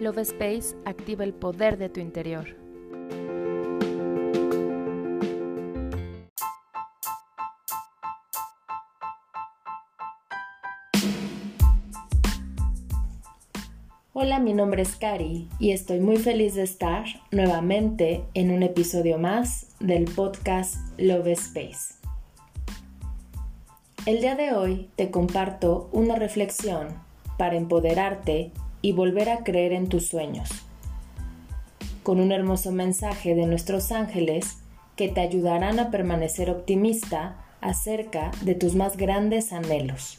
[0.00, 2.56] Love Space activa el poder de tu interior.
[14.14, 19.18] Hola, mi nombre es Cari y estoy muy feliz de estar nuevamente en un episodio
[19.18, 21.94] más del podcast Love Space.
[24.06, 26.88] El día de hoy te comparto una reflexión
[27.36, 28.50] para empoderarte
[28.82, 30.50] y volver a creer en tus sueños.
[32.02, 34.58] Con un hermoso mensaje de nuestros ángeles
[34.96, 40.18] que te ayudarán a permanecer optimista acerca de tus más grandes anhelos.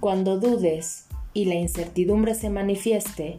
[0.00, 3.38] Cuando dudes y la incertidumbre se manifieste,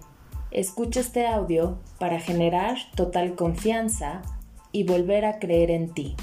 [0.52, 4.22] escucha este audio para generar total confianza
[4.72, 6.16] y volver a creer en ti.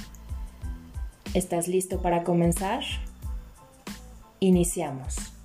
[1.35, 2.83] ¿Estás listo para comenzar?
[4.41, 5.38] Iniciamos.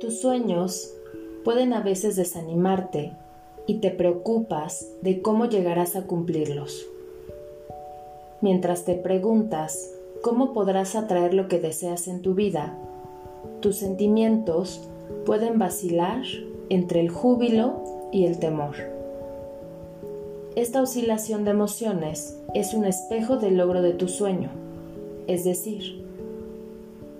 [0.00, 0.94] Tus sueños
[1.44, 3.12] pueden a veces desanimarte
[3.66, 6.86] y te preocupas de cómo llegarás a cumplirlos.
[8.40, 12.78] Mientras te preguntas cómo podrás atraer lo que deseas en tu vida,
[13.60, 14.80] tus sentimientos
[15.26, 16.22] pueden vacilar
[16.70, 18.76] entre el júbilo y el temor.
[20.56, 24.48] Esta oscilación de emociones es un espejo del logro de tu sueño,
[25.26, 26.09] es decir,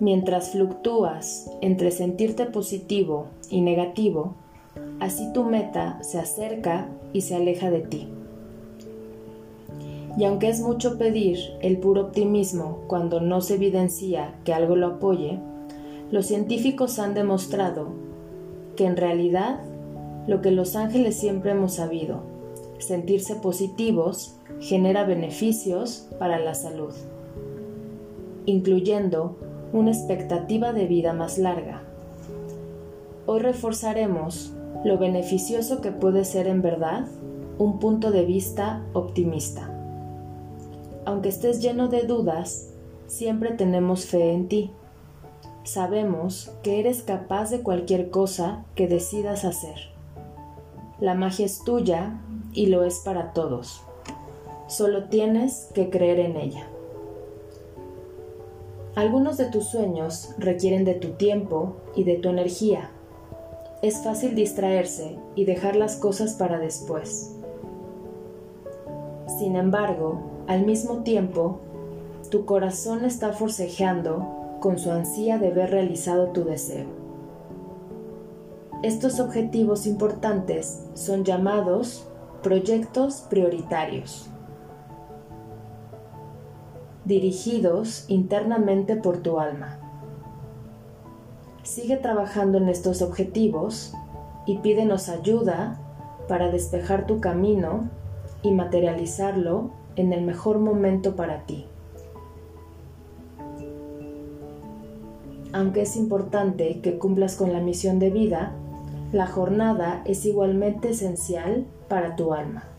[0.01, 4.33] Mientras fluctúas entre sentirte positivo y negativo,
[4.99, 8.07] así tu meta se acerca y se aleja de ti.
[10.17, 14.87] Y aunque es mucho pedir el puro optimismo cuando no se evidencia que algo lo
[14.87, 15.37] apoye,
[16.09, 17.89] los científicos han demostrado
[18.75, 19.59] que en realidad
[20.25, 22.23] lo que los ángeles siempre hemos sabido,
[22.79, 26.95] sentirse positivos genera beneficios para la salud,
[28.47, 29.35] incluyendo
[29.73, 31.81] una expectativa de vida más larga.
[33.25, 37.05] Hoy reforzaremos lo beneficioso que puede ser en verdad
[37.57, 39.69] un punto de vista optimista.
[41.05, 42.69] Aunque estés lleno de dudas,
[43.07, 44.71] siempre tenemos fe en ti.
[45.63, 49.91] Sabemos que eres capaz de cualquier cosa que decidas hacer.
[50.99, 52.19] La magia es tuya
[52.53, 53.81] y lo es para todos.
[54.67, 56.67] Solo tienes que creer en ella.
[58.95, 62.89] Algunos de tus sueños requieren de tu tiempo y de tu energía.
[63.81, 67.33] Es fácil distraerse y dejar las cosas para después.
[69.39, 71.61] Sin embargo, al mismo tiempo,
[72.29, 76.87] tu corazón está forcejeando con su ansia de ver realizado tu deseo.
[78.83, 82.09] Estos objetivos importantes son llamados
[82.43, 84.30] proyectos prioritarios
[87.11, 89.77] dirigidos internamente por tu alma.
[91.61, 93.93] Sigue trabajando en estos objetivos
[94.45, 95.77] y pídenos ayuda
[96.29, 97.89] para despejar tu camino
[98.43, 101.65] y materializarlo en el mejor momento para ti.
[105.51, 108.53] Aunque es importante que cumplas con la misión de vida,
[109.11, 112.70] la jornada es igualmente esencial para tu alma.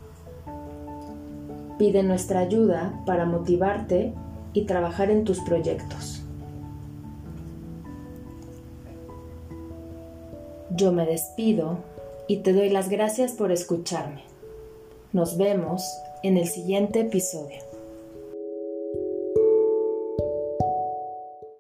[1.79, 4.13] Pide nuestra ayuda para motivarte
[4.53, 6.23] y trabajar en tus proyectos.
[10.71, 11.79] Yo me despido
[12.29, 14.23] y te doy las gracias por escucharme.
[15.13, 15.85] Nos vemos
[16.23, 17.72] en el siguiente episodio.